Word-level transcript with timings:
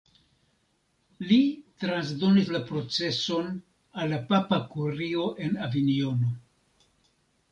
Li 1.31 1.37
transdonis 1.83 2.47
la 2.55 2.61
proceson 2.69 3.51
al 4.03 4.09
la 4.13 4.19
papa 4.31 4.59
kurio 4.71 5.27
en 5.49 5.61
Avinjono. 5.67 6.33